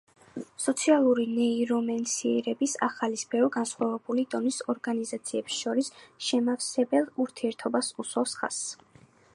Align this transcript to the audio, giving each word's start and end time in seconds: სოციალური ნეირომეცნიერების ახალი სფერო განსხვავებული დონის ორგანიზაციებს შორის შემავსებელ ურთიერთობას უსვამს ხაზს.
სოციალური 0.61 1.25
ნეირომეცნიერების 1.33 2.73
ახალი 2.87 3.19
სფერო 3.25 3.51
განსხვავებული 3.57 4.25
დონის 4.33 4.59
ორგანიზაციებს 4.75 5.61
შორის 5.67 5.93
შემავსებელ 6.31 7.09
ურთიერთობას 7.27 7.93
უსვამს 8.05 8.37
ხაზს. 8.43 8.67